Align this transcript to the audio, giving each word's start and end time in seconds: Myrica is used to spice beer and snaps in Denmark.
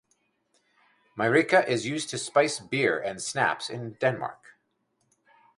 Myrica 1.15 1.63
is 1.67 1.85
used 1.85 2.09
to 2.09 2.17
spice 2.17 2.59
beer 2.59 2.97
and 2.99 3.21
snaps 3.21 3.69
in 3.69 3.97
Denmark. 4.01 4.55